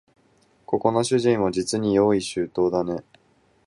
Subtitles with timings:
[0.65, 3.03] ここの主人はじつに用意周到だね